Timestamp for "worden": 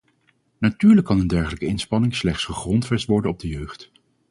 3.07-3.31